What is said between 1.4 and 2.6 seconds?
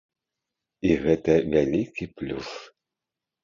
вялікі плюс.